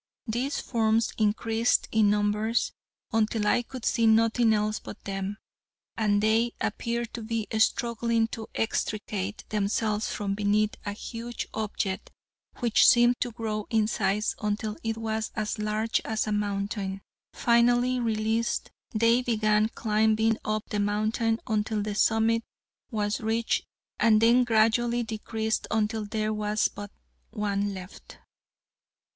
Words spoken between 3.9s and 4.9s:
nothing else